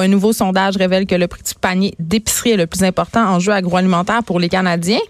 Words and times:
Un 0.00 0.08
nouveau 0.08 0.32
sondage 0.32 0.76
révèle 0.76 1.06
que 1.06 1.14
le 1.14 1.28
prix 1.28 1.42
du 1.42 1.54
panier 1.60 1.94
d'épicerie 1.98 2.50
est 2.50 2.56
le 2.56 2.66
plus 2.66 2.82
important 2.82 3.24
en 3.24 3.38
jeu 3.38 3.52
agroalimentaire 3.52 4.22
pour 4.24 4.40
les 4.40 4.48
Canadiens. 4.48 5.00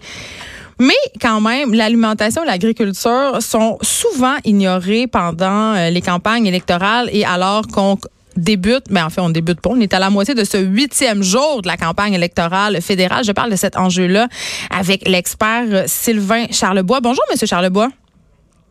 Mais 0.79 0.93
quand 1.21 1.39
même, 1.39 1.73
l'alimentation 1.73 2.43
et 2.43 2.47
l'agriculture 2.47 3.37
sont 3.41 3.77
souvent 3.81 4.35
ignorées 4.43 5.07
pendant 5.07 5.75
euh, 5.75 5.89
les 5.89 6.01
campagnes 6.01 6.47
électorales 6.47 7.09
et 7.11 7.23
alors 7.25 7.67
qu'on 7.67 7.97
débute, 8.35 8.85
mais 8.89 9.01
en 9.01 9.09
fait, 9.09 9.21
on 9.21 9.29
débute 9.29 9.61
pas. 9.61 9.69
On 9.69 9.79
est 9.79 9.93
à 9.93 9.99
la 9.99 10.09
moitié 10.09 10.33
de 10.33 10.43
ce 10.43 10.57
huitième 10.57 11.21
jour 11.21 11.61
de 11.61 11.67
la 11.67 11.77
campagne 11.77 12.13
électorale 12.13 12.81
fédérale. 12.81 13.23
Je 13.23 13.31
parle 13.31 13.51
de 13.51 13.55
cet 13.55 13.77
enjeu-là 13.77 14.27
avec 14.69 15.07
l'expert 15.07 15.83
Sylvain 15.87 16.45
Charlebois. 16.51 16.99
Bonjour, 17.01 17.23
Monsieur 17.31 17.47
Charlebois. 17.47 17.89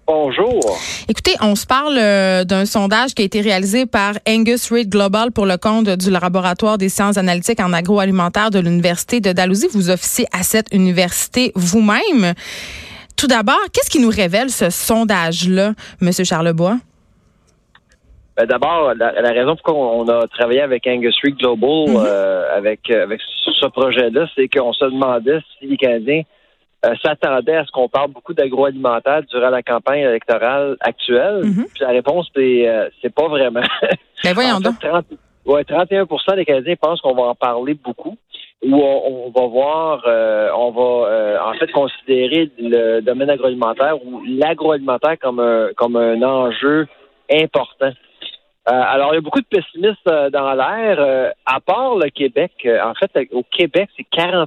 Bonjour. 0.07 0.61
Écoutez, 1.09 1.35
on 1.41 1.55
se 1.55 1.65
parle 1.65 1.97
euh, 1.97 2.45
d'un 2.45 2.67
sondage 2.67 3.15
qui 3.15 3.23
a 3.23 3.25
été 3.25 3.41
réalisé 3.41 3.87
par 3.87 4.15
Angus 4.29 4.71
Reid 4.73 4.89
Global 4.89 5.31
pour 5.31 5.47
le 5.47 5.57
compte 5.57 5.89
du 5.89 6.11
laboratoire 6.11 6.77
des 6.77 6.89
sciences 6.89 7.17
analytiques 7.17 7.61
en 7.61 7.73
agroalimentaire 7.73 8.51
de 8.51 8.59
l'Université 8.59 9.21
de 9.21 9.33
Dalhousie. 9.33 9.69
Vous 9.73 9.91
officiez 9.91 10.27
à 10.33 10.43
cette 10.43 10.75
université 10.75 11.53
vous-même. 11.55 12.35
Tout 13.17 13.29
d'abord, 13.29 13.61
qu'est-ce 13.73 13.91
qui 13.91 14.01
nous 14.01 14.11
révèle 14.11 14.51
ce 14.51 14.71
sondage-là, 14.71 15.75
Monsieur 16.01 16.25
Charlebois? 16.25 16.79
Ben 18.37 18.47
D'abord, 18.47 18.95
la, 18.97 19.13
la, 19.21 19.31
raison 19.31 19.55
pour 19.57 19.75
laquelle 19.75 19.77
on 19.77 20.09
a 20.09 20.27
travaillé 20.27 20.63
avec 20.63 20.85
Angus 20.87 21.15
Reid 21.23 21.37
Global, 21.37 21.87
mm 21.87 21.95
-hmm. 21.95 22.07
euh, 22.07 22.57
avec, 22.59 22.91
avec 22.91 23.21
ce 23.61 23.67
projet-là, 23.67 24.27
c'est 24.35 24.49
qu'on 24.49 24.73
se 24.73 24.85
demandait 24.85 25.41
si 25.59 25.67
les 25.69 25.77
Canadiens 25.77 26.23
euh, 26.85 26.95
s'attendait 27.03 27.57
à 27.57 27.65
ce 27.65 27.71
qu'on 27.71 27.89
parle 27.89 28.11
beaucoup 28.11 28.35
d'agroalimentaire 28.35 29.23
durant 29.31 29.51
la 29.51 29.63
campagne 29.63 30.01
électorale 30.01 30.77
actuelle. 30.81 31.43
Mm 31.45 31.51
-hmm. 31.51 31.67
Puis 31.73 31.81
la 31.81 31.91
réponse, 31.91 32.29
c'est 32.35 32.69
euh, 32.69 32.89
c'est 33.01 33.15
pas 33.15 33.29
vraiment. 33.29 33.67
Ben 34.25 34.35
voyons 34.39 34.61
donc. 34.61 34.79
30, 34.81 35.05
ouais, 35.47 35.65
31 35.65 36.07
des 36.37 36.45
Canadiens 36.45 36.77
pensent 36.77 37.01
qu'on 37.01 37.15
va 37.15 37.23
en 37.23 37.35
parler 37.35 37.75
beaucoup 37.75 38.17
ou 38.65 38.75
on, 38.75 39.27
on 39.27 39.31
va 39.37 39.47
voir, 39.49 40.03
euh, 40.07 40.49
on 40.65 40.71
va 40.79 40.89
en 41.49 41.55
fait 41.59 41.71
considérer 41.73 42.51
le 42.59 43.01
domaine 43.01 43.31
agroalimentaire 43.31 43.97
ou 44.05 44.23
l'agroalimentaire 44.25 45.19
comme 45.25 45.41
un, 45.41 45.71
comme 45.77 45.97
un 45.97 46.21
enjeu 46.23 46.87
important. 47.47 47.93
Euh, 48.69 48.73
alors, 48.73 49.13
il 49.13 49.17
y 49.17 49.19
a 49.19 49.21
beaucoup 49.21 49.41
de 49.41 49.47
pessimistes 49.47 50.07
euh, 50.07 50.31
dans 50.31 50.53
l'air. 50.55 50.97
Euh, 51.01 51.31
à 51.47 51.59
part 51.61 51.97
le 51.97 52.09
Québec, 52.11 52.53
en 52.67 52.95
fait, 52.95 53.11
au 53.33 53.43
Québec, 53.43 53.89
c'est 53.97 54.07
46% 54.17 54.47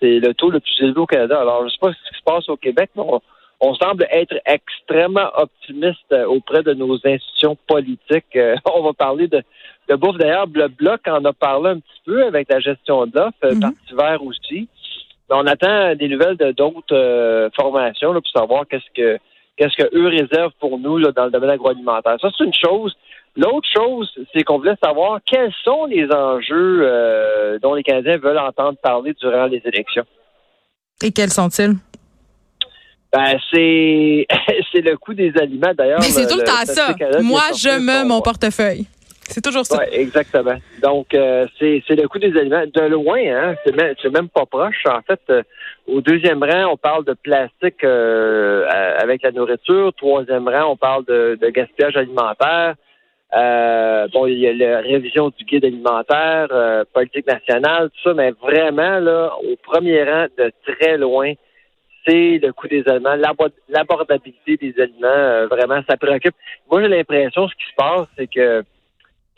C'est 0.00 0.18
le 0.18 0.34
taux 0.34 0.50
le 0.50 0.58
plus 0.58 0.80
élevé 0.80 0.98
au 0.98 1.06
Canada. 1.06 1.40
Alors, 1.40 1.60
je 1.60 1.64
ne 1.66 1.70
sais 1.70 1.78
pas 1.80 1.92
ce 1.92 2.10
qui 2.10 2.18
se 2.18 2.24
passe 2.24 2.48
au 2.48 2.56
Québec, 2.56 2.90
mais 2.96 3.02
on, 3.06 3.20
on 3.60 3.74
semble 3.74 4.08
être 4.10 4.34
extrêmement 4.44 5.30
optimiste 5.36 6.12
auprès 6.26 6.64
de 6.64 6.74
nos 6.74 6.94
institutions 7.06 7.56
politiques. 7.68 8.36
on 8.74 8.82
va 8.82 8.92
parler 8.92 9.28
de, 9.28 9.40
de 9.88 9.94
bouffe. 9.94 10.16
D'ailleurs, 10.16 10.46
le 10.52 10.66
Bloc 10.66 11.06
en 11.06 11.24
a 11.24 11.32
parlé 11.32 11.70
un 11.70 11.78
petit 11.78 12.02
peu 12.04 12.24
avec 12.26 12.50
la 12.50 12.58
gestion 12.58 13.06
de 13.06 13.12
l'offre, 13.14 13.36
mm 13.44 13.50
-hmm. 13.50 13.60
Parti 13.60 13.94
vert 13.94 14.22
aussi. 14.24 14.68
Mais 15.30 15.36
on 15.36 15.46
attend 15.46 15.94
des 15.94 16.08
nouvelles 16.08 16.36
de 16.36 16.50
d'autres 16.50 17.50
formations 17.54 18.12
là, 18.12 18.20
pour 18.20 18.40
savoir 18.40 18.66
qu'est-ce 18.66 18.92
que 19.00 19.18
qu'est-ce 19.56 19.76
que 19.76 19.96
eux 19.96 20.08
réservent 20.08 20.52
pour 20.60 20.78
nous 20.78 20.98
là, 20.98 21.12
dans 21.12 21.24
le 21.24 21.30
domaine 21.30 21.50
agroalimentaire. 21.50 22.16
Ça, 22.20 22.28
c'est 22.36 22.44
une 22.44 22.54
chose. 22.54 22.94
L'autre 23.36 23.68
chose, 23.74 24.12
c'est 24.34 24.42
qu'on 24.42 24.58
voulait 24.58 24.76
savoir 24.82 25.20
quels 25.24 25.52
sont 25.64 25.86
les 25.86 26.04
enjeux 26.10 26.80
euh, 26.82 27.58
dont 27.60 27.74
les 27.74 27.82
Canadiens 27.82 28.18
veulent 28.18 28.38
entendre 28.38 28.78
parler 28.82 29.14
durant 29.20 29.46
les 29.46 29.62
élections. 29.64 30.04
Et 31.02 31.12
quels 31.12 31.30
sont-ils? 31.30 31.74
Ben, 33.12 33.38
c'est 33.52 34.26
c'est 34.72 34.80
le 34.80 34.96
coût 34.96 35.14
des 35.14 35.32
aliments, 35.38 35.72
d'ailleurs. 35.76 36.00
Mais 36.00 36.06
c'est 36.06 36.26
tout 36.26 36.38
le, 36.38 36.44
temps 36.44 36.64
ça. 36.64 36.94
Moi, 37.22 37.42
je 37.54 37.78
me 37.78 38.06
mon 38.06 38.20
portefeuille. 38.20 38.86
C'est 39.28 39.40
toujours 39.42 39.64
ça. 39.64 39.78
Oui, 39.78 39.86
exactement. 39.92 40.56
Donc, 40.82 41.14
euh, 41.14 41.46
c'est 41.58 41.82
le 41.90 42.06
coût 42.08 42.18
des 42.18 42.36
aliments. 42.38 42.64
De 42.66 42.82
loin, 42.82 43.18
hein, 43.18 43.54
c'est 43.64 43.74
même, 43.74 43.94
même 44.12 44.28
pas 44.28 44.46
proche. 44.46 44.84
En 44.86 45.00
fait, 45.02 45.20
euh, 45.30 45.42
au 45.86 46.00
deuxième 46.00 46.42
rang, 46.42 46.72
on 46.72 46.76
parle 46.76 47.04
de 47.04 47.14
plastique 47.14 47.82
euh, 47.84 48.66
avec 48.98 49.22
la 49.22 49.32
nourriture. 49.32 49.92
Troisième 49.94 50.48
rang, 50.48 50.72
on 50.72 50.76
parle 50.76 51.04
de, 51.06 51.38
de 51.40 51.48
gaspillage 51.48 51.96
alimentaire. 51.96 52.74
Euh, 53.34 54.08
bon, 54.12 54.26
il 54.26 54.38
y 54.38 54.46
a 54.46 54.52
la 54.52 54.80
révision 54.80 55.32
du 55.36 55.44
guide 55.44 55.64
alimentaire, 55.64 56.48
euh, 56.50 56.84
politique 56.92 57.26
nationale, 57.26 57.88
tout 57.88 58.10
ça, 58.10 58.14
mais 58.14 58.32
vraiment, 58.32 58.98
là, 58.98 59.32
au 59.42 59.56
premier 59.56 60.04
rang, 60.04 60.26
de 60.36 60.52
très 60.66 60.98
loin, 60.98 61.32
c'est 62.06 62.38
le 62.42 62.52
coût 62.52 62.68
des 62.68 62.86
aliments, 62.86 63.16
l'abordabilité 63.68 64.58
des 64.58 64.74
aliments, 64.78 65.06
euh, 65.06 65.46
vraiment, 65.46 65.80
ça 65.88 65.96
préoccupe. 65.96 66.34
Moi, 66.70 66.82
j'ai 66.82 66.88
l'impression, 66.88 67.48
ce 67.48 67.54
qui 67.54 67.70
se 67.70 67.74
passe, 67.74 68.06
c'est 68.18 68.26
que 68.26 68.62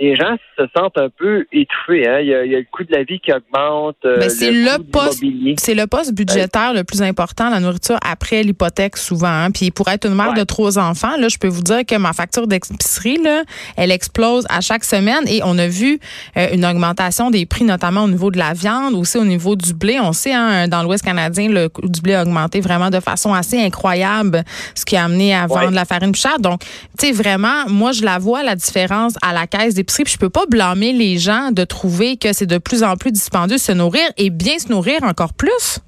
les 0.01 0.17
gens 0.17 0.37
se 0.59 0.65
sentent 0.77 0.99
un 0.99 1.09
peu 1.09 1.47
étouffés. 1.53 2.09
Hein? 2.09 2.19
Il, 2.21 2.27
y 2.27 2.35
a, 2.35 2.45
il 2.45 2.51
y 2.51 2.57
a 2.57 2.59
le 2.59 2.67
coût 2.71 2.83
de 2.83 2.93
la 2.93 3.05
vie 3.05 3.21
qui 3.21 3.33
augmente. 3.33 3.97
Ben 4.03 4.29
c'est 4.29 4.51
le, 4.51 4.65
le 4.65 4.83
poste, 4.83 5.23
c'est 5.59 5.75
le 5.75 5.87
poste 5.87 6.13
budgétaire 6.13 6.71
ouais. 6.71 6.79
le 6.79 6.85
plus 6.85 7.01
important, 7.03 7.49
la 7.49 7.61
nourriture 7.61 7.99
après 8.05 8.43
l'hypothèque 8.43 8.97
souvent. 8.97 9.29
Hein? 9.29 9.51
Puis 9.53 9.71
pour 9.71 9.89
être 9.89 10.07
une 10.07 10.15
mère 10.15 10.31
ouais. 10.31 10.39
de 10.39 10.45
trois 10.45 10.79
enfants, 10.79 11.17
là, 11.17 11.29
je 11.29 11.39
peux 11.39 11.49
vous 11.49 11.63
dire 11.63 11.87
que 11.87 11.97
ma 11.97 12.13
facture 12.13 12.49
d'épicerie 12.49 13.19
là, 13.19 13.45
elle 13.77 13.93
explose 13.93 14.47
à 14.51 14.61
chaque 14.61 14.85
semaine 14.85 15.29
et 15.29 15.43
on 15.45 15.57
a 15.59 15.69
vu 15.69 16.01
euh, 16.37 16.49
une 16.53 16.65
augmentation 16.65 17.31
des 17.31 17.47
prix, 17.47 17.65
notamment 17.65 18.05
au 18.05 18.09
niveau 18.09 18.33
de 18.33 18.39
la 18.39 18.53
viande, 18.53 18.95
aussi 18.95 19.17
au 19.17 19.25
niveau 19.25 19.55
du 19.55 19.75
blé. 19.75 20.01
On 20.01 20.13
sait, 20.13 20.33
hein, 20.33 20.67
dans 20.67 20.83
l'Ouest 20.83 21.05
canadien, 21.05 21.49
le 21.49 21.69
coût 21.69 21.89
du 21.89 22.01
blé 22.01 22.15
a 22.15 22.23
augmenté 22.23 22.61
vraiment 22.61 22.91
de 22.91 23.01
façon 23.01 23.33
assez 23.33 23.61
incroyable, 23.61 24.43
ce 24.75 24.85
qui 24.85 24.97
a 24.97 25.05
amené 25.05 25.35
à 25.35 25.47
vendre 25.47 25.67
ouais. 25.67 25.75
la 25.75 25.85
farine 25.85 26.11
plus 26.11 26.23
chère. 26.23 26.41
Donc, 26.41 26.63
tu 26.99 27.07
sais, 27.07 27.13
vraiment, 27.13 27.69
moi, 27.69 27.93
je 27.93 28.03
la 28.03 28.19
vois 28.19 28.43
la 28.43 28.57
différence 28.57 29.15
à 29.23 29.33
la 29.33 29.47
caisse 29.47 29.75
des 29.75 29.84
puis 29.85 30.13
je 30.13 30.19
peux 30.19 30.31
pas 30.31 30.47
blâmer 30.47 30.93
les 30.93 31.19
gens 31.19 31.51
de 31.53 31.65
trouver 31.65 32.17
que 32.17 32.33
c'est 32.33 32.47
de 32.47 32.59
plus 32.59 32.83
en 32.83 32.97
plus 32.97 33.13
dispendieux 33.13 33.57
de 33.57 33.61
se 33.61 33.73
nourrir 33.73 34.03
et 34.17 34.31
bien 34.31 34.59
se 34.59 34.69
nourrir 34.69 35.03
encore 35.03 35.35
plus. 35.35 35.81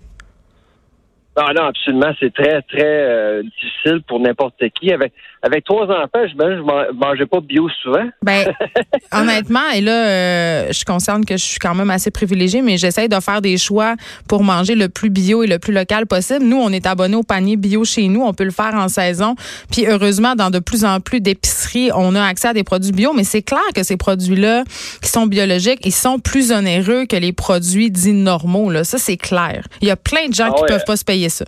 Non, 1.36 1.48
non, 1.54 1.66
absolument. 1.66 2.12
C'est 2.18 2.32
très, 2.32 2.62
très 2.62 2.82
euh, 2.82 3.42
difficile 3.42 4.00
pour 4.08 4.20
n'importe 4.20 4.54
qui. 4.80 4.90
Avec, 4.90 5.12
avec 5.42 5.64
trois 5.64 5.84
enfants, 5.84 6.26
je 6.26 6.34
ne 6.34 6.92
mangeais 6.92 7.26
pas 7.26 7.40
bio 7.40 7.68
souvent. 7.82 8.06
Ben, 8.22 8.54
honnêtement, 9.12 9.68
et 9.74 9.82
là, 9.82 10.06
euh, 10.06 10.72
je 10.72 10.84
concerne 10.84 11.26
que 11.26 11.36
je 11.36 11.44
suis 11.44 11.58
quand 11.58 11.74
même 11.74 11.90
assez 11.90 12.10
privilégiée, 12.10 12.62
mais 12.62 12.78
j'essaie 12.78 13.08
de 13.08 13.20
faire 13.20 13.42
des 13.42 13.58
choix 13.58 13.96
pour 14.28 14.44
manger 14.44 14.74
le 14.74 14.88
plus 14.88 15.10
bio 15.10 15.42
et 15.42 15.46
le 15.46 15.58
plus 15.58 15.74
local 15.74 16.06
possible. 16.06 16.42
Nous, 16.42 16.56
on 16.56 16.70
est 16.70 16.86
abonnés 16.86 17.16
au 17.16 17.22
panier 17.22 17.56
bio 17.56 17.84
chez 17.84 18.08
nous. 18.08 18.22
On 18.22 18.32
peut 18.32 18.44
le 18.44 18.50
faire 18.50 18.74
en 18.74 18.88
saison. 18.88 19.34
Puis 19.70 19.86
heureusement, 19.86 20.36
dans 20.36 20.48
de 20.48 20.58
plus 20.58 20.86
en 20.86 21.00
plus 21.00 21.20
d'épiceries, 21.20 21.90
on 21.94 22.14
a 22.14 22.22
accès 22.22 22.48
à 22.48 22.54
des 22.54 22.64
produits 22.64 22.92
bio, 22.92 23.12
mais 23.12 23.24
c'est 23.24 23.42
clair 23.42 23.60
que 23.74 23.82
ces 23.82 23.98
produits-là, 23.98 24.64
qui 25.02 25.10
sont 25.10 25.26
biologiques, 25.26 25.80
ils 25.84 25.92
sont 25.92 26.18
plus 26.18 26.50
onéreux 26.50 27.04
que 27.04 27.16
les 27.16 27.32
produits 27.32 27.90
dits 27.90 28.14
normaux. 28.14 28.70
Là. 28.70 28.84
Ça, 28.84 28.96
c'est 28.96 29.18
clair. 29.18 29.64
Il 29.82 29.88
y 29.88 29.90
a 29.90 29.96
plein 29.96 30.28
de 30.28 30.34
gens 30.34 30.48
ah 30.48 30.54
qui 30.54 30.62
ne 30.62 30.68
ouais. 30.68 30.74
peuvent 30.74 30.84
pas 30.86 30.96
se 30.96 31.04
payer 31.04 31.25
ça. 31.28 31.44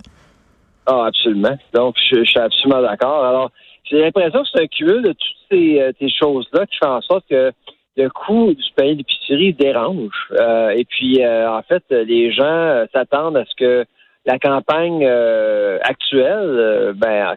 Ah, 0.90 1.04
absolument. 1.06 1.56
Donc, 1.74 1.96
je, 2.10 2.24
suis 2.24 2.40
absolument 2.40 2.80
d'accord. 2.80 3.22
Alors, 3.22 3.50
j'ai 3.84 4.00
l'impression 4.00 4.42
que 4.42 4.48
c'est 4.50 4.62
un 4.62 4.66
cumul 4.66 5.02
de 5.02 5.12
toutes 5.12 5.36
ces, 5.50 5.80
euh, 5.80 6.08
choses-là 6.18 6.64
qui 6.64 6.78
fait 6.78 6.86
en 6.86 7.02
sorte 7.02 7.26
que 7.28 7.52
le 7.98 8.08
coût 8.08 8.54
du 8.54 8.72
panier 8.74 8.94
d'épicerie 8.94 9.52
dérange. 9.52 10.30
Euh, 10.32 10.70
et 10.70 10.86
puis, 10.86 11.22
euh, 11.22 11.50
en 11.50 11.60
fait, 11.62 11.84
les 11.90 12.32
gens 12.32 12.86
s'attendent 12.94 13.36
à 13.36 13.44
ce 13.44 13.54
que 13.54 13.84
la 14.24 14.38
campagne 14.38 15.06
actuelle, 15.82 16.92
ben, 16.96 17.34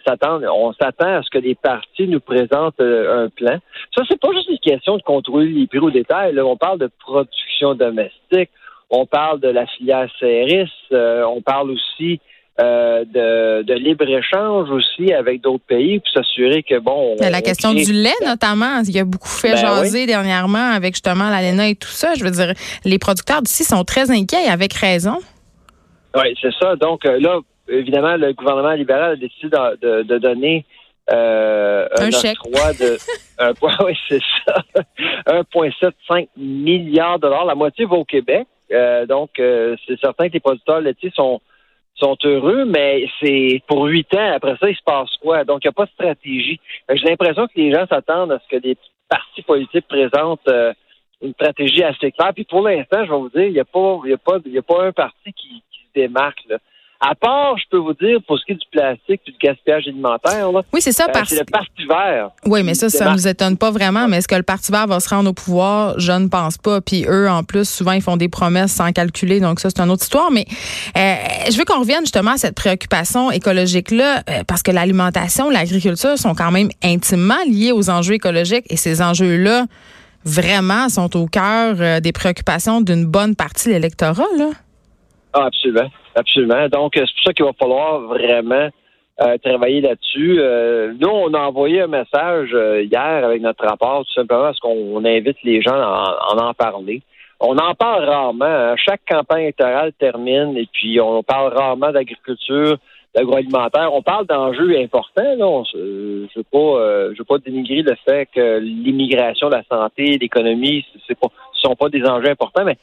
on 0.53 0.73
s'attend 0.73 1.15
à 1.15 1.21
ce 1.23 1.29
que 1.29 1.37
les 1.37 1.55
partis 1.55 2.07
nous 2.07 2.19
présentent 2.19 2.81
un 2.81 3.29
plan. 3.29 3.59
Ça, 3.95 4.03
c'est 4.09 4.19
pas 4.19 4.31
juste 4.33 4.49
une 4.49 4.59
question 4.59 4.97
de 4.97 5.01
contrôler 5.01 5.47
les 5.47 5.67
prix 5.67 5.79
au 5.79 5.89
détail. 5.89 6.33
Là. 6.33 6.45
On 6.45 6.57
parle 6.57 6.79
de 6.79 6.89
production 6.99 7.75
domestique, 7.75 8.49
on 8.89 9.05
parle 9.05 9.39
de 9.39 9.47
la 9.47 9.65
filière 9.67 10.09
CRS, 10.19 10.69
on 10.91 11.41
parle 11.41 11.71
aussi 11.71 12.19
euh, 12.59 13.06
de, 13.06 13.63
de 13.63 13.74
libre-échange 13.74 14.69
aussi 14.69 15.13
avec 15.13 15.42
d'autres 15.42 15.63
pays 15.65 16.00
pour 16.00 16.09
s'assurer 16.09 16.63
que, 16.63 16.80
bon... 16.80 17.15
On, 17.19 17.30
la 17.30 17.42
question 17.42 17.74
du 17.74 17.94
lait, 17.94 18.09
notamment, 18.25 18.81
il 18.83 18.92
y 18.92 19.00
a 19.00 19.06
beaucoup 19.06 19.30
fait 19.30 19.53
ben 19.53 19.57
jaser 19.57 20.01
oui. 20.01 20.06
dernièrement 20.06 20.71
avec 20.71 20.95
justement 20.95 21.30
l'ALENA 21.30 21.69
et 21.69 21.75
tout 21.75 21.88
ça. 21.88 22.13
Je 22.15 22.24
veux 22.24 22.31
dire, 22.31 22.53
les 22.86 23.00
producteurs 23.00 23.42
d'ici 23.42 23.63
sont 23.63 23.83
très 23.83 24.12
inquiets 24.12 24.48
avec 24.50 24.74
raison. 24.74 25.18
Oui, 26.15 26.36
c'est 26.42 26.53
ça. 26.59 26.75
Donc 26.75 27.06
là, 27.06 27.39
évidemment, 27.69 28.18
le 28.18 28.33
gouvernement 28.33 28.74
libéral 28.74 29.12
a 29.12 29.15
décidé 29.15 29.50
de, 29.50 29.77
de, 29.81 30.04
de 30.04 30.18
donner 30.18 30.65
euh, 31.12 31.88
un, 31.97 32.12
chèque. 32.12 32.38
de 32.80 32.97
un, 33.39 33.54
oui, 33.83 33.97
c'est 34.07 34.21
ça, 34.45 34.63
1,75 35.56 36.27
milliard 36.38 37.18
de 37.18 37.24
dollars. 37.24 37.45
La 37.45 37.56
moitié 37.56 37.86
va 37.86 37.95
au 37.95 38.06
Québec. 38.06 38.47
Euh, 38.71 39.06
donc, 39.06 39.31
euh, 39.39 39.75
c'est 39.86 40.00
certain 40.00 40.30
que 40.30 40.33
les 40.33 40.39
producteurs 40.39 40.80
laitiers 40.80 41.12
sont 41.13 41.42
sont 42.01 42.18
heureux, 42.24 42.65
mais 42.65 43.06
c'est 43.19 43.62
pour 43.68 43.86
huit 43.86 44.13
ans. 44.15 44.33
Après 44.33 44.56
ça, 44.57 44.69
il 44.69 44.75
se 44.75 44.83
passe 44.83 45.09
quoi? 45.21 45.44
Donc, 45.44 45.63
il 45.63 45.68
n'y 45.68 45.69
a 45.69 45.74
pas 45.74 45.86
de 45.86 45.92
stratégie. 45.92 46.59
J'ai 46.89 47.06
l'impression 47.06 47.48
que 47.48 47.53
les 47.56 47.74
gens 47.74 47.86
s'attendent 47.88 48.31
à 48.31 48.39
ce 48.39 48.48
que 48.56 48.62
des 48.62 48.77
partis 49.09 49.42
politiques 49.42 49.88
présentent 49.88 50.48
euh, 50.48 50.74
une 51.21 51.33
stratégie 51.33 51.83
assez 51.83 52.12
claire. 52.12 52.33
Puis 52.33 52.45
pour 52.45 52.62
l'instant, 52.62 53.06
je 53.06 53.12
vais 53.12 53.18
vous 53.18 53.30
dire, 53.30 53.44
il 53.44 53.53
n'y 53.53 53.59
a 53.59 53.65
pas, 53.65 54.00
a 54.12 54.18
pas, 54.18 54.38
a 54.38 54.62
pas 54.62 54.83
un 54.86 54.92
parti 54.92 55.33
qui, 55.33 55.62
qui 55.71 55.80
se 55.80 55.94
démarque. 55.94 56.42
Là. 56.50 56.57
À 57.03 57.15
part, 57.15 57.57
je 57.57 57.63
peux 57.71 57.80
vous 57.80 57.95
dire, 57.95 58.19
pour 58.27 58.38
ce 58.38 58.45
qui 58.45 58.51
est 58.51 58.56
du 58.56 58.68
plastique 58.71 59.21
et 59.25 59.31
du 59.31 59.38
gaspillage 59.42 59.88
alimentaire, 59.88 60.51
là, 60.51 60.62
oui, 60.71 60.81
c'est 60.83 60.92
ça, 60.92 61.06
euh, 61.06 61.12
parce... 61.12 61.30
c'est 61.30 61.39
le 61.39 61.45
Parti 61.45 61.86
vert. 61.89 62.30
Oui, 62.45 62.62
mais 62.62 62.75
ça, 62.75 62.89
ça 62.89 63.09
ne 63.09 63.13
nous 63.13 63.27
étonne 63.27 63.57
pas 63.57 63.71
vraiment. 63.71 64.07
Mais 64.07 64.18
est-ce 64.18 64.27
que 64.27 64.36
le 64.36 64.44
Parti 64.44 64.71
vert 64.71 64.86
va 64.86 65.00
se 65.00 65.09
rendre 65.09 65.31
au 65.31 65.33
pouvoir? 65.33 66.00
Je 66.00 66.12
ne 66.12 66.27
pense 66.27 66.59
pas. 66.59 66.80
Puis 66.80 67.06
eux, 67.09 67.27
en 67.27 67.44
plus, 67.44 67.68
souvent, 67.68 67.94
ils 67.94 68.03
font 68.03 68.18
des 68.18 68.30
promesses 68.30 68.74
sans 68.74 68.92
calculer. 68.92 69.39
Donc 69.39 69.59
ça, 69.59 69.69
c'est 69.71 69.81
une 69.81 69.89
autre 69.89 70.03
histoire. 70.03 70.30
Mais 70.30 70.45
euh, 70.95 71.15
je 71.51 71.57
veux 71.57 71.65
qu'on 71.65 71.80
revienne 71.80 72.01
justement 72.01 72.33
à 72.33 72.38
cette 72.38 72.56
préoccupation 72.56 73.31
écologique-là, 73.31 74.21
euh, 74.30 74.44
parce 74.45 74.62
que 74.62 74.69
l'alimentation, 74.69 75.50
l'agriculture 75.50 76.19
sont 76.19 76.36
quand 76.36 76.51
même 76.51 76.69
intimement 76.83 77.42
liés 77.47 77.71
aux 77.71 77.89
enjeux 77.89 78.13
écologiques. 78.13 78.65
Et 78.69 78.77
ces 78.77 79.01
enjeux-là, 79.01 79.65
vraiment, 80.24 80.88
sont 80.88 81.18
au 81.18 81.25
cœur 81.25 81.77
euh, 81.80 82.00
des 82.00 82.12
préoccupations 82.12 82.80
d'une 82.81 83.06
bonne 83.06 83.36
partie 83.36 83.69
de 83.69 83.74
l'électorat, 83.74 84.27
là. 84.38 84.50
Ah, 85.33 85.45
absolument. 85.45 85.89
Absolument. 86.16 86.68
Donc, 86.68 86.94
c'est 86.95 87.01
pour 87.01 87.24
ça 87.25 87.33
qu'il 87.33 87.45
va 87.45 87.54
falloir 87.54 88.01
vraiment 88.01 88.69
euh, 89.22 89.38
travailler 89.38 89.81
là-dessus. 89.81 90.38
Euh, 90.39 90.94
nous, 91.00 91.10
on 91.10 91.33
a 91.33 91.39
envoyé 91.39 91.81
un 91.81 91.88
message 91.88 92.50
euh, 92.54 92.81
hier 92.81 93.24
avec 93.24 93.42
notre 93.42 93.66
rapport, 93.66 94.04
tout 94.06 94.13
simplement 94.13 94.44
parce 94.44 94.60
qu'on 94.60 95.06
invite 95.06 95.38
les 95.44 95.62
gens 95.62 95.75
à 95.75 96.18
en, 96.33 96.38
en 96.38 96.54
parler. 96.54 97.04
On 97.39 97.57
en 97.57 97.75
parle 97.75 98.06
rarement. 98.06 98.45
Hein. 98.45 98.75
Chaque 98.78 99.01
campagne 99.07 99.44
électorale 99.44 99.94
termine 100.00 100.57
et 100.57 100.68
puis 100.72 101.00
on 101.00 101.22
parle 101.22 101.54
rarement 101.54 101.92
d'agriculture, 101.92 102.78
d'agroalimentaire. 103.13 103.94
On 103.94 104.01
parle 104.01 104.25
d'enjeux 104.25 104.78
importants. 104.80 105.36
Là. 105.38 105.63
je 105.72 105.78
ne 105.78 106.28
veux 106.36 106.44
pas, 106.44 107.13
je 107.13 107.18
veux 107.18 107.25
pas 107.25 107.38
dénigrer 107.38 107.83
le 107.83 107.95
fait 108.06 108.28
que 108.33 108.60
l'immigration, 108.60 109.50
la 109.50 109.63
santé, 109.69 110.18
l'économie, 110.19 110.86
c'est 111.07 111.19
pas 111.19 111.30
sont 111.61 111.75
pas 111.75 111.89
des 111.89 112.03
enjeux 112.03 112.29
importants, 112.29 112.65
mais 112.65 112.77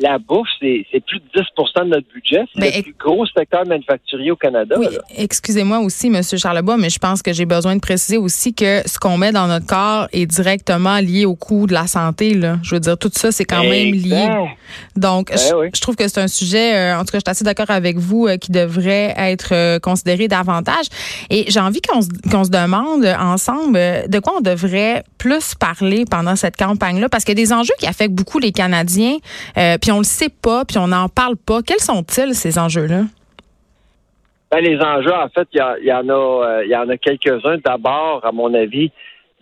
la 0.00 0.18
bouffe, 0.18 0.48
c'est 0.60 0.84
plus 1.06 1.20
de 1.20 1.24
10 1.34 1.42
de 1.76 1.84
notre 1.84 2.08
budget. 2.12 2.42
C'est 2.54 2.76
le 2.76 2.82
plus 2.82 2.96
gros 2.98 3.26
secteur 3.26 3.66
manufacturier 3.66 4.30
au 4.30 4.36
Canada. 4.36 4.76
Oui, 4.78 4.86
excusez-moi 5.16 5.78
aussi, 5.80 6.08
M. 6.08 6.22
Charlebois, 6.22 6.76
mais 6.76 6.90
je 6.90 6.98
pense 6.98 7.22
que 7.22 7.32
j'ai 7.32 7.46
besoin 7.46 7.76
de 7.76 7.80
préciser 7.80 8.16
aussi 8.16 8.54
que 8.54 8.82
ce 8.86 8.98
qu'on 8.98 9.16
met 9.18 9.32
dans 9.32 9.46
notre 9.46 9.66
corps 9.66 10.08
est 10.12 10.26
directement 10.26 10.98
lié 10.98 11.24
au 11.24 11.34
coût 11.34 11.66
de 11.66 11.72
la 11.72 11.86
santé. 11.86 12.34
Là. 12.34 12.58
Je 12.62 12.74
veux 12.74 12.80
dire, 12.80 12.98
tout 12.98 13.10
ça, 13.12 13.32
c'est 13.32 13.44
quand 13.44 13.62
même 13.62 13.92
lié. 13.92 14.28
Donc, 14.96 15.30
ben 15.30 15.70
je, 15.72 15.80
trouve 15.80 15.96
que 15.96 16.06
c'est 16.08 16.20
un 16.20 16.28
sujet, 16.28 16.74
euh, 16.74 16.96
en 16.98 17.00
tout 17.00 17.12
cas, 17.12 17.18
je 17.18 17.24
suis 17.26 17.30
assez 17.30 17.44
d'accord 17.44 17.70
avec 17.70 17.98
vous, 17.98 18.26
euh, 18.26 18.36
qui 18.36 18.50
devrait 18.50 19.14
être 19.16 19.52
euh, 19.52 19.78
considéré 19.78 20.28
davantage. 20.28 20.86
Et 21.30 21.44
j'ai 21.48 21.60
envie 21.60 21.80
qu'on 21.80 22.00
se, 22.00 22.08
se 22.08 22.50
demande 22.50 23.04
ensemble 23.04 23.78
de 24.08 24.18
quoi 24.18 24.34
on 24.38 24.40
devrait 24.40 25.04
plus 25.18 25.54
parler 25.54 26.04
pendant 26.10 26.36
cette 26.36 26.56
campagne-là, 26.56 27.08
parce 27.08 27.24
qu'il 27.24 27.38
y 27.38 27.42
a 27.42 27.44
des 27.44 27.52
enjeux 27.52 27.74
qui 27.78 27.86
affectent 27.86 28.14
beaucoup 28.14 28.23
beaucoup 28.24 28.38
les 28.38 28.52
Canadiens, 28.52 29.18
euh, 29.58 29.76
puis 29.80 29.92
on 29.92 29.98
le 29.98 30.04
sait 30.04 30.30
pas, 30.30 30.64
puis 30.64 30.78
on 30.78 30.88
n'en 30.88 31.08
parle 31.08 31.36
pas. 31.36 31.60
Quels 31.62 31.80
sont-ils, 31.80 32.34
ces 32.34 32.58
enjeux-là? 32.58 33.02
Ben, 34.50 34.60
les 34.60 34.80
enjeux, 34.80 35.12
en 35.12 35.28
fait, 35.28 35.46
il 35.52 35.60
y, 35.82 35.92
en 35.92 36.08
a, 36.08 36.12
euh, 36.12 36.64
il 36.64 36.70
y 36.70 36.76
en 36.76 36.88
a 36.88 36.96
quelques-uns. 36.96 37.58
D'abord, 37.64 38.24
à 38.24 38.32
mon 38.32 38.54
avis, 38.54 38.90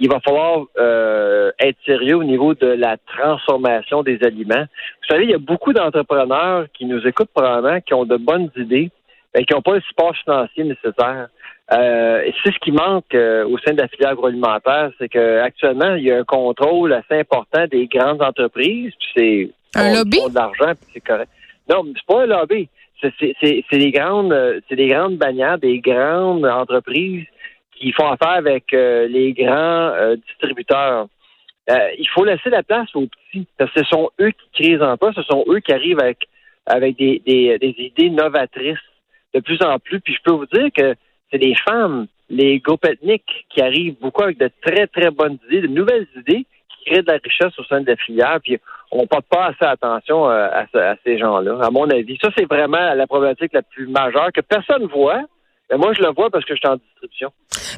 il 0.01 0.09
va 0.09 0.19
falloir 0.19 0.65
euh, 0.79 1.53
être 1.61 1.79
sérieux 1.87 2.17
au 2.17 2.25
niveau 2.25 2.55
de 2.55 2.67
la 2.67 2.97
transformation 3.07 4.03
des 4.03 4.19
aliments. 4.25 4.65
Vous 4.65 5.09
savez, 5.09 5.25
il 5.25 5.31
y 5.31 5.35
a 5.35 5.39
beaucoup 5.39 5.73
d'entrepreneurs 5.73 6.67
qui 6.75 6.87
nous 6.87 7.07
écoutent 7.07 7.31
probablement, 7.33 7.81
qui 7.81 7.95
ont 7.95 8.05
de 8.05 8.17
bonnes 8.17 8.51
idées, 8.57 8.91
mais 9.33 9.45
qui 9.45 9.55
n'ont 9.55 9.63
pas 9.63 9.75
le 9.75 9.83
support 9.83 10.17
financier 10.17 10.65
nécessaire. 10.65 11.29
Euh, 11.71 12.31
c'est 12.43 12.53
ce 12.53 12.59
qui 12.59 12.73
manque 12.73 13.15
euh, 13.15 13.47
au 13.47 13.57
sein 13.59 13.73
de 13.73 13.81
la 13.81 13.89
filière 13.89 14.11
agroalimentaire, 14.11 14.91
c'est 14.99 15.09
qu'actuellement, 15.09 15.95
il 15.95 16.05
y 16.05 16.13
a 16.13 16.19
un 16.19 16.25
contrôle 16.25 16.93
assez 16.93 17.21
important 17.21 17.67
des 17.71 17.87
grandes 17.87 18.21
entreprises, 18.21 18.93
c'est 19.17 19.51
un 19.75 19.95
lobby? 19.95 20.19
de 20.29 20.35
l'argent, 20.35 20.73
c'est 20.93 21.01
correct. 21.01 21.31
Non, 21.71 21.85
c'est 21.95 22.07
pas 22.07 22.23
un 22.23 22.27
lobby. 22.27 22.69
C'est 23.01 23.79
des 23.79 23.91
grandes, 23.91 24.63
c'est 24.69 24.77
des 24.77 24.89
grandes 24.89 25.17
bannières, 25.17 25.59
des 25.59 25.81
grandes 25.81 26.45
entreprises 26.45 27.25
qui 27.77 27.91
font 27.93 28.07
affaire 28.07 28.37
avec 28.37 28.73
euh, 28.75 29.09
les 29.09 29.33
grands 29.33 29.93
distributeurs. 30.29 31.07
il 31.69 32.09
faut 32.15 32.25
laisser 32.25 32.51
la 32.51 32.63
place 32.63 32.95
aux 32.95 33.07
petits, 33.07 33.47
parce 33.59 33.73
que 33.73 33.81
ce 33.81 33.87
sont 33.87 34.11
eux 34.21 34.31
qui 34.31 34.63
créent 34.63 34.77
les 34.77 34.83
emplois, 34.83 35.13
ce 35.15 35.23
sont 35.23 35.45
eux 35.49 35.61
qui 35.61 35.73
arrivent 35.73 36.01
avec 36.01 36.19
avec 36.67 36.97
des, 36.97 37.21
des, 37.27 37.59
des 37.59 37.75
idées 37.79 38.11
novatrices 38.11 38.79
de 39.35 39.41
plus 39.41 39.61
en 39.63 39.79
plus. 39.81 40.01
Puis 40.01 40.15
je 40.15 40.23
peux 40.23 40.33
vous 40.33 40.47
dire 40.47 40.69
que 40.77 40.95
c'est 41.33 41.39
des 41.39 41.55
femmes, 41.67 42.07
les 42.29 42.59
groupes 42.61 42.85
ethniques 42.85 43.47
qui 43.51 43.63
arrivent 43.63 43.97
beaucoup 44.01 44.23
avec 44.23 44.39
de 44.39 44.51
très, 44.61 44.87
très 44.87 45.11
bonnes 45.11 45.39
idées, 45.49 45.63
de 45.63 45.67
nouvelles 45.69 46.07
idées 46.17 46.47
qui 46.69 46.91
créent 46.91 47.03
de 47.03 47.11
la 47.11 47.19
richesse 47.23 47.59
au 47.59 47.65
sein 47.65 47.81
de 47.81 47.87
la. 47.87 48.41
Puis 48.41 48.59
on 48.91 49.03
ne 49.03 49.07
porte 49.07 49.27
pas 49.27 49.47
assez 49.47 49.65
attention 49.65 50.29
euh, 50.29 50.49
à, 50.49 50.91
à 50.91 50.97
ces 51.05 51.19
gens-là, 51.19 51.59
à 51.63 51.71
mon 51.71 51.89
avis. 51.91 52.19
Ça, 52.23 52.29
c'est 52.37 52.45
vraiment 52.45 52.95
la 52.95 53.07
problématique 53.07 53.53
la 53.53 53.63
plus 53.63 53.87
majeure 53.87 54.31
que 54.33 54.41
personne 54.41 54.87
voit. 54.87 55.23
Mais 55.71 55.79
moi, 55.79 55.93
je 55.97 56.03
le 56.03 56.13
vois 56.13 56.31
parce 56.31 56.45
que 56.45 56.55
je 56.55 56.59
suis 56.59 56.69
en 56.69 56.77
distribution. 56.77 57.33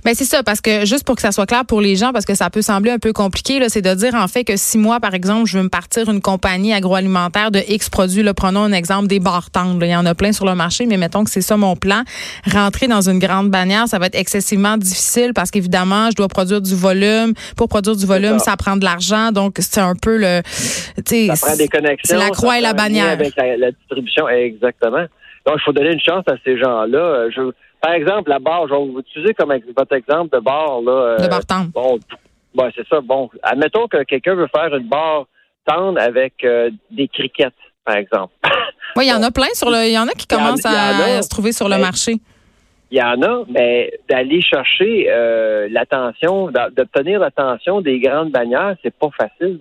Ben 0.04 0.14
c'est 0.14 0.24
ça, 0.24 0.42
parce 0.42 0.60
que 0.60 0.84
juste 0.84 1.04
pour 1.04 1.14
que 1.14 1.22
ça 1.22 1.32
soit 1.32 1.46
clair 1.46 1.64
pour 1.64 1.80
les 1.80 1.96
gens, 1.96 2.12
parce 2.12 2.24
que 2.24 2.34
ça 2.34 2.50
peut 2.50 2.62
sembler 2.62 2.90
un 2.90 2.98
peu 2.98 3.12
compliqué, 3.12 3.60
c'est 3.68 3.82
de 3.82 3.94
dire 3.94 4.14
en 4.14 4.28
fait 4.28 4.44
que 4.44 4.56
si 4.56 4.78
moi, 4.78 5.00
par 5.00 5.14
exemple, 5.14 5.46
je 5.46 5.58
veux 5.58 5.64
me 5.64 5.68
partir 5.68 6.10
une 6.10 6.20
compagnie 6.20 6.72
agroalimentaire 6.72 7.50
de 7.50 7.60
X 7.68 7.88
produits, 7.88 8.22
là, 8.22 8.34
prenons 8.34 8.64
un 8.64 8.72
exemple 8.72 9.06
des 9.06 9.20
barres 9.20 9.50
tendres. 9.50 9.84
Il 9.84 9.90
y 9.90 9.96
en 9.96 10.06
a 10.06 10.14
plein 10.14 10.32
sur 10.32 10.44
le 10.44 10.54
marché, 10.54 10.86
mais 10.86 10.96
mettons 10.96 11.24
que 11.24 11.30
c'est 11.30 11.40
ça 11.40 11.56
mon 11.56 11.76
plan. 11.76 12.02
Rentrer 12.50 12.88
dans 12.88 13.08
une 13.08 13.18
grande 13.18 13.50
bannière, 13.50 13.86
ça 13.88 13.98
va 13.98 14.06
être 14.06 14.18
excessivement 14.18 14.76
difficile 14.76 15.32
parce 15.34 15.50
qu'évidemment, 15.50 16.10
je 16.10 16.16
dois 16.16 16.28
produire 16.28 16.60
du 16.60 16.74
volume. 16.74 17.32
Pour 17.56 17.68
produire 17.68 17.96
du 17.96 18.06
volume, 18.06 18.38
ça. 18.38 18.56
prend 18.56 18.76
de 18.76 18.84
l'argent. 18.84 19.32
Donc, 19.32 19.56
c'est 19.58 19.80
un 19.80 19.94
peu 19.94 20.16
le. 20.16 20.42
Ça 20.46 21.46
prend 21.46 21.56
des 21.56 21.68
connexions. 21.68 21.98
C'est 22.04 22.16
la 22.16 22.30
croix 22.30 22.58
et 22.58 22.60
la 22.60 22.72
bannière. 22.72 23.10
Avec 23.10 23.34
la, 23.36 23.70
distribution, 23.70 24.28
exactement. 24.28 25.06
Donc, 25.46 25.56
il 25.58 25.62
faut 25.62 25.72
donner 25.72 25.92
une 25.92 26.00
chance 26.00 26.24
à 26.26 26.34
ces 26.44 26.58
gens-là. 26.58 27.28
Je, 27.30 27.52
par 27.80 27.92
exemple, 27.92 28.30
la 28.30 28.38
barre, 28.38 28.66
je 28.68 28.74
vais 28.74 28.80
vous 28.80 29.00
utiliser 29.00 29.34
comme 29.34 29.52
votre 29.76 29.94
exemple 29.94 30.34
de 30.34 30.42
barre. 30.42 30.80
Là, 30.80 31.16
de 31.18 31.28
barre 31.28 31.44
tendre. 31.44 31.70
Bon, 31.72 31.98
bon 32.54 32.70
c'est 32.74 32.86
ça. 32.88 33.00
Bon, 33.00 33.28
admettons 33.42 33.86
que 33.88 34.02
quelqu'un 34.04 34.34
veut 34.34 34.48
faire 34.48 34.74
une 34.74 34.88
barre 34.88 35.26
tendre 35.66 36.00
avec 36.00 36.44
euh, 36.44 36.70
des 36.90 37.08
criquettes, 37.08 37.52
par 37.84 37.96
exemple. 37.96 38.32
Oui, 38.96 39.06
il 39.06 39.08
y 39.08 39.12
en 39.12 39.22
a 39.24 39.32
plein 39.32 39.52
sur 39.54 39.70
le. 39.70 39.88
Il 39.88 39.92
y 39.92 39.98
en 39.98 40.06
a 40.06 40.12
qui 40.12 40.26
commencent 40.26 40.64
à, 40.64 41.20
se 41.20 41.28
trouver 41.28 41.50
sur 41.50 41.68
le 41.68 41.78
marché. 41.78 42.20
Il 42.92 42.98
y 42.98 43.02
en 43.02 43.20
a, 43.22 43.42
mais 43.48 43.92
d'aller 44.08 44.40
chercher 44.40 45.06
euh, 45.08 45.66
l'attention, 45.68 46.52
d'obtenir 46.76 47.18
l'attention 47.18 47.80
des 47.80 47.98
grandes 47.98 48.30
bannières, 48.30 48.76
c'est 48.84 48.94
pas 48.94 49.08
facile. 49.18 49.58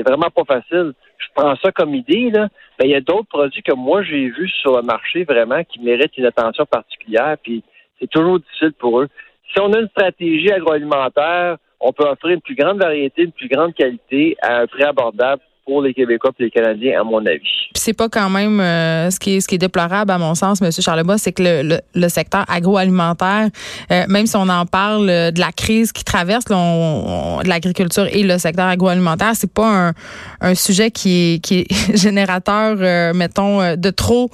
C'est 0.00 0.08
vraiment 0.08 0.30
pas 0.30 0.44
facile. 0.44 0.94
Je 1.18 1.26
prends 1.34 1.54
ça 1.56 1.70
comme 1.72 1.94
idée, 1.94 2.30
là. 2.30 2.48
Mais 2.78 2.86
il 2.86 2.90
y 2.90 2.94
a 2.94 3.02
d'autres 3.02 3.28
produits 3.28 3.62
que 3.62 3.74
moi 3.74 4.02
j'ai 4.02 4.30
vus 4.30 4.48
sur 4.48 4.76
le 4.76 4.82
marché 4.82 5.24
vraiment 5.24 5.62
qui 5.62 5.78
méritent 5.80 6.16
une 6.16 6.24
attention 6.24 6.64
particulière, 6.64 7.36
puis 7.42 7.62
c'est 8.00 8.08
toujours 8.08 8.40
difficile 8.40 8.72
pour 8.72 9.00
eux. 9.00 9.08
Si 9.52 9.60
on 9.60 9.70
a 9.74 9.80
une 9.80 9.88
stratégie 9.88 10.50
agroalimentaire, 10.50 11.58
on 11.80 11.92
peut 11.92 12.04
offrir 12.04 12.30
une 12.32 12.40
plus 12.40 12.54
grande 12.54 12.78
variété, 12.78 13.24
une 13.24 13.32
plus 13.32 13.48
grande 13.48 13.74
qualité 13.74 14.38
à 14.40 14.60
un 14.60 14.66
prix 14.66 14.84
abordable 14.84 15.42
pour 15.64 15.82
les 15.82 15.94
Québécois 15.94 16.32
et 16.38 16.44
les 16.44 16.50
Canadiens, 16.50 17.00
à 17.00 17.04
mon 17.04 17.24
avis. 17.24 17.38
Puis 17.40 17.74
c'est 17.74 17.92
pas 17.92 18.08
quand 18.08 18.30
même 18.30 18.60
euh, 18.60 19.10
ce 19.10 19.20
qui 19.20 19.36
est 19.36 19.40
ce 19.40 19.48
qui 19.48 19.54
est 19.54 19.58
déplorable 19.58 20.10
à 20.10 20.18
mon 20.18 20.34
sens, 20.34 20.60
M. 20.60 20.70
Charlebois, 20.72 21.18
c'est 21.18 21.32
que 21.32 21.42
le, 21.42 21.80
le, 21.94 22.08
secteur 22.08 22.44
agroalimentaire, 22.48 23.48
euh, 23.92 24.04
même 24.08 24.26
si 24.26 24.36
on 24.36 24.48
en 24.48 24.66
parle 24.66 25.08
euh, 25.08 25.30
de 25.30 25.38
la 25.40 25.52
crise 25.52 25.92
qui 25.92 26.04
traverse 26.04 26.44
de 26.46 27.48
l'agriculture 27.48 28.06
et 28.10 28.22
le 28.22 28.38
secteur 28.38 28.66
agroalimentaire, 28.66 29.32
c'est 29.34 29.52
pas 29.52 29.88
un, 29.88 29.92
un, 30.40 30.54
sujet 30.54 30.90
qui 30.90 31.34
est, 31.34 31.44
qui 31.44 31.60
est 31.60 31.96
générateur, 31.96 33.14
mettons, 33.14 33.76
de 33.76 33.90
trop. 33.90 34.30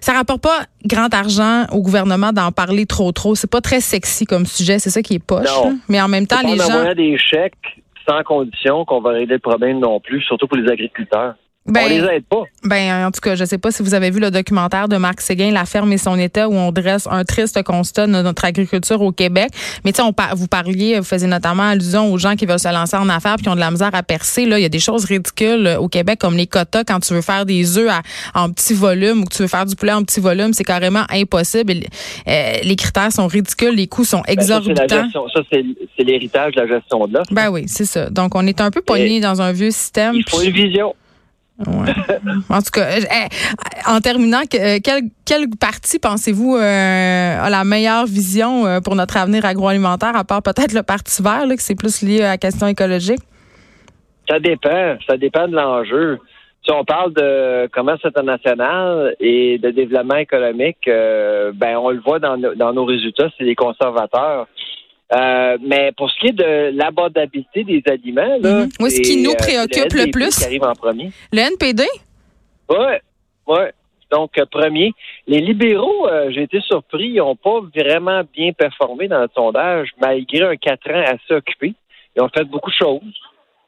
Ça 0.00 0.12
rapporte 0.12 0.42
pas 0.42 0.60
grand 0.84 1.12
argent 1.12 1.66
au 1.72 1.82
gouvernement 1.82 2.32
d'en 2.32 2.52
parler 2.52 2.86
trop 2.86 3.12
trop. 3.12 3.34
C'est 3.34 3.50
pas 3.50 3.60
très 3.60 3.80
sexy 3.80 4.24
comme 4.24 4.46
sujet, 4.46 4.78
c'est 4.78 4.90
ça 4.90 5.02
qui 5.02 5.14
est 5.14 5.18
poche. 5.18 5.50
Mais 5.88 6.00
en 6.00 6.08
même 6.08 6.26
temps, 6.26 6.40
les 6.42 6.56
gens. 6.56 6.94
des 6.94 7.18
chèques 7.18 7.79
sans 8.08 8.22
condition 8.22 8.84
qu'on 8.84 9.00
va 9.00 9.10
régler 9.10 9.34
le 9.34 9.40
problème 9.40 9.78
non 9.78 10.00
plus, 10.00 10.22
surtout 10.22 10.46
pour 10.46 10.56
les 10.56 10.70
agriculteurs. 10.70 11.34
Ben, 11.70 11.82
on 11.84 11.88
les 11.88 12.16
aide 12.16 12.24
pas. 12.24 12.42
Ben, 12.64 13.06
en 13.06 13.10
tout 13.10 13.20
cas, 13.20 13.34
je 13.34 13.44
sais 13.44 13.58
pas 13.58 13.70
si 13.70 13.82
vous 13.82 13.94
avez 13.94 14.10
vu 14.10 14.20
le 14.20 14.30
documentaire 14.30 14.88
de 14.88 14.96
Marc 14.96 15.20
Séguin, 15.20 15.50
La 15.50 15.64
ferme 15.64 15.92
et 15.92 15.98
son 15.98 16.18
état, 16.18 16.48
où 16.48 16.54
on 16.54 16.72
dresse 16.72 17.06
un 17.10 17.24
triste 17.24 17.62
constat 17.62 18.06
de 18.06 18.12
notre 18.12 18.44
agriculture 18.44 19.00
au 19.00 19.12
Québec. 19.12 19.50
Mais 19.84 19.92
tu 19.92 20.02
sais, 20.02 20.08
vous 20.34 20.46
parliez, 20.46 20.98
vous 20.98 21.04
faisiez 21.04 21.28
notamment 21.28 21.64
allusion 21.64 22.12
aux 22.12 22.18
gens 22.18 22.36
qui 22.36 22.46
veulent 22.46 22.58
se 22.58 22.72
lancer 22.72 22.96
en 22.96 23.08
affaires 23.08 23.36
puis 23.36 23.44
qui 23.44 23.48
ont 23.48 23.54
de 23.54 23.60
la 23.60 23.70
misère 23.70 23.90
à 23.92 24.02
percer. 24.02 24.46
Là, 24.46 24.58
il 24.58 24.62
y 24.62 24.66
a 24.66 24.70
des 24.70 24.78
choses 24.78 25.04
ridicules 25.04 25.66
euh, 25.66 25.78
au 25.78 25.88
Québec, 25.88 26.18
comme 26.18 26.36
les 26.36 26.46
quotas 26.46 26.84
quand 26.84 27.00
tu 27.00 27.14
veux 27.14 27.22
faire 27.22 27.46
des 27.46 27.78
œufs 27.78 27.90
en 28.34 28.50
petit 28.50 28.74
volume 28.74 29.22
ou 29.22 29.24
que 29.24 29.34
tu 29.34 29.42
veux 29.42 29.48
faire 29.48 29.66
du 29.66 29.76
poulet 29.76 29.92
en 29.92 30.02
petit 30.02 30.20
volume, 30.20 30.52
c'est 30.52 30.64
carrément 30.64 31.04
impossible. 31.10 31.72
Euh, 32.28 32.52
les 32.62 32.76
critères 32.76 33.12
sont 33.12 33.26
ridicules, 33.26 33.74
les 33.74 33.86
coûts 33.86 34.04
sont 34.04 34.22
exorbitants. 34.26 34.84
Ben, 34.88 35.10
ça, 35.12 35.40
c'est 35.50 36.04
l'héritage 36.04 36.54
de 36.54 36.60
la 36.60 36.66
gestion 36.66 37.06
de 37.06 37.14
l'offre. 37.14 37.32
Ben 37.32 37.50
oui, 37.50 37.64
c'est 37.66 37.84
ça. 37.84 38.10
Donc, 38.10 38.34
on 38.34 38.46
est 38.46 38.60
un 38.60 38.70
peu 38.70 38.82
pogné 38.82 39.20
dans 39.20 39.40
un 39.40 39.52
vieux 39.52 39.70
système. 39.70 40.14
Il 40.14 40.28
faut 40.28 40.42
une 40.42 40.52
vision. 40.52 40.94
en 42.50 42.62
tout 42.62 42.70
cas, 42.72 42.86
euh, 42.86 43.26
en 43.86 44.00
terminant, 44.00 44.40
euh, 44.54 44.78
quel, 44.82 45.02
quel 45.26 45.48
parti 45.60 45.98
pensez-vous 45.98 46.56
euh, 46.56 46.60
a 47.40 47.50
la 47.50 47.64
meilleure 47.64 48.06
vision 48.06 48.80
pour 48.82 48.94
notre 48.96 49.16
avenir 49.16 49.44
agroalimentaire, 49.44 50.16
à 50.16 50.24
part 50.24 50.42
peut-être 50.42 50.72
le 50.72 50.82
Parti 50.82 51.22
vert, 51.22 51.46
là, 51.46 51.56
que 51.56 51.62
c'est 51.62 51.74
plus 51.74 52.02
lié 52.02 52.22
à 52.22 52.28
la 52.28 52.38
question 52.38 52.66
écologique? 52.66 53.20
Ça 54.28 54.38
dépend. 54.38 54.96
Ça 55.06 55.16
dépend 55.16 55.48
de 55.48 55.54
l'enjeu. 55.54 56.18
Si 56.64 56.70
on 56.72 56.84
parle 56.84 57.12
de 57.14 57.66
commerce 57.68 58.04
international 58.04 59.14
et 59.18 59.58
de 59.58 59.70
développement 59.70 60.16
économique, 60.16 60.78
ben 60.86 61.76
on 61.76 61.90
le 61.90 62.00
voit 62.00 62.18
dans, 62.18 62.36
dans 62.36 62.72
nos 62.72 62.84
résultats, 62.84 63.28
c'est 63.36 63.44
les 63.44 63.54
conservateurs. 63.54 64.46
Euh, 65.12 65.58
mais 65.60 65.90
pour 65.96 66.08
ce 66.08 66.18
qui 66.20 66.28
est 66.28 66.32
de 66.32 66.70
l'abordabilité 66.76 67.64
des 67.64 67.82
aliments, 67.86 68.38
là, 68.40 68.64
mhm. 68.64 68.90
ce 68.90 69.00
qui 69.00 69.22
nous 69.22 69.32
euh, 69.32 69.36
préoccupe 69.36 69.92
le, 69.92 70.10
plus, 70.10 70.38
qui 70.38 70.44
arrive 70.44 70.62
en 70.62 70.74
premier. 70.74 71.10
Le 71.32 71.40
NPD. 71.40 71.84
Oui, 72.68 72.76
oui. 73.48 73.58
Donc, 74.12 74.38
euh, 74.38 74.46
premier. 74.46 74.92
Les 75.26 75.40
libéraux, 75.40 76.08
j'ai 76.30 76.42
été 76.42 76.60
surpris, 76.60 77.08
ils 77.08 77.16
n'ont 77.16 77.36
pas 77.36 77.60
vraiment 77.74 78.22
bien 78.32 78.52
performé 78.52 79.08
dans 79.08 79.20
le 79.20 79.28
sondage, 79.34 79.90
malgré 80.00 80.42
un 80.42 80.56
quatre 80.56 80.90
ans 80.90 81.02
assez 81.04 81.34
occupé. 81.34 81.74
Ils 82.16 82.22
ont 82.22 82.28
fait 82.28 82.44
beaucoup 82.44 82.70
de 82.70 82.76
choses. 82.76 83.00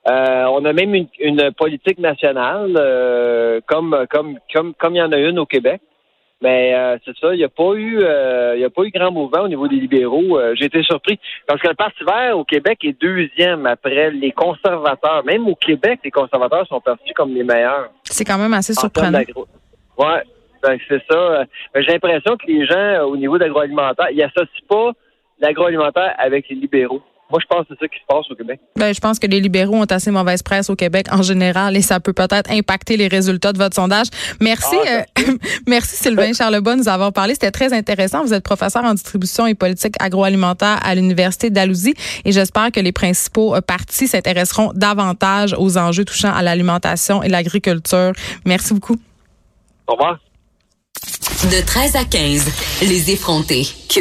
on 0.07 0.65
a 0.65 0.73
même 0.73 0.95
une, 0.95 1.09
une 1.19 1.53
politique 1.53 1.99
nationale, 1.99 3.63
comme 3.67 4.07
comme 4.11 4.39
comme 4.53 4.75
comme 4.75 4.95
il 4.95 4.99
y 4.99 5.03
en 5.03 5.13
a 5.13 5.19
une 5.19 5.39
au 5.41 5.47
Québec. 5.47 5.81
Mais 6.43 6.75
euh, 6.75 6.99
c'est 7.05 7.17
ça, 7.19 7.33
il 7.35 7.39
n'y 7.39 7.45
a 7.45 7.49
pas 7.49 7.73
eu 7.75 8.01
euh, 8.03 8.57
il 8.59 8.65
a 8.65 8.69
pas 8.71 8.83
eu 8.83 8.91
grand 8.91 9.13
mouvement 9.13 9.43
au 9.43 9.49
niveau 9.49 9.69
des 9.69 9.77
libéraux. 9.77 10.39
Euh, 10.39 10.55
j'ai 10.57 10.65
été 10.65 10.83
surpris. 10.83 11.19
Parce 11.47 11.61
que 11.63 11.69
le 11.69 11.75
Parti 11.75 12.03
vert 12.05 12.37
au 12.37 12.45
Québec 12.45 12.81
est 12.83 13.01
deuxième 13.01 13.65
après 13.65 14.11
les 14.11 14.33
conservateurs. 14.33 15.25
Même 15.25 15.47
au 15.47 15.55
Québec, 15.55 16.01
les 16.03 16.11
conservateurs 16.11 16.67
sont 16.67 16.81
perçus 16.81 17.15
comme 17.15 17.33
les 17.33 17.45
meilleurs. 17.45 17.91
C'est 18.03 18.25
quand 18.25 18.39
même 18.39 18.53
assez 18.55 18.75
surprenant. 18.75 19.21
Ouais. 19.97 20.23
Ben, 20.65 20.79
c'est 20.89 21.03
ça. 21.09 21.45
J'ai 21.77 21.93
l'impression 21.93 22.37
que 22.37 22.47
les 22.47 22.67
gens, 22.67 23.05
au 23.05 23.17
niveau 23.17 23.39
de 23.39 23.45
l'agroalimentaire, 23.45 24.11
ils 24.11 24.19
n'associent 24.19 24.67
pas 24.69 24.93
l'agroalimentaire 25.41 26.15
avec 26.19 26.49
les 26.49 26.57
libéraux. 26.57 27.03
Moi, 27.33 27.41
je 27.41 27.47
pense 27.47 27.67
que 27.67 27.69
c'est 27.71 27.87
ça 27.87 27.89
qui 27.89 27.99
se 27.99 28.05
passe 28.07 28.31
au 28.31 28.35
Québec. 28.35 28.61
Ben, 28.77 28.93
je 28.93 29.01
pense 29.01 29.19
que 29.19 29.27
les 29.27 29.41
libéraux 29.41 29.77
ont 29.77 29.85
assez 29.85 30.11
mauvaise 30.11 30.43
presse 30.43 30.69
au 30.69 30.77
Québec 30.77 31.07
en 31.11 31.23
général 31.23 31.75
et 31.79 31.81
ça 31.81 31.99
peut 31.99 32.13
peut-être 32.13 32.51
impacter 32.51 32.99
les 32.99 33.09
résultats 33.09 33.55
de 33.55 33.59
votre 33.59 33.75
sondage. 33.75 34.09
Merci, 34.39 34.77
ah, 34.87 35.05
euh, 35.19 35.33
merci 35.67 35.97
Sylvain 35.97 36.33
Charlebois 36.37 36.75
de 36.75 36.81
nous 36.81 36.89
avoir 36.91 37.11
parlé. 37.11 37.33
C'était 37.33 37.51
très 37.51 37.73
intéressant. 37.73 38.23
Vous 38.23 38.35
êtes 38.35 38.45
professeur 38.45 38.85
en 38.85 38.93
distribution 38.93 39.47
et 39.47 39.55
politique 39.55 39.95
agroalimentaire 39.99 40.79
à 40.85 40.95
l'Université 40.95 41.49
d'Alousie 41.49 41.95
et 42.27 42.33
j'espère 42.33 42.71
que 42.71 42.81
les 42.81 42.93
principaux 42.93 43.55
euh, 43.55 43.63
partis 43.63 44.09
s'intéresseront 44.09 44.73
davantage 44.75 45.55
aux 45.57 45.79
enjeux 45.79 46.05
touchant 46.05 46.35
à 46.35 46.43
l'alimentation 46.43 47.23
et 47.23 47.31
l'agriculture. 47.31 48.13
Merci 48.45 48.75
beaucoup. 48.75 48.99
Au 49.87 49.95
revoir. 49.95 50.19
De 51.45 51.65
13 51.67 51.97
à 51.97 52.05
15, 52.05 52.83
les 52.83 53.11
effrontés. 53.11 53.67
Cube 53.89 54.01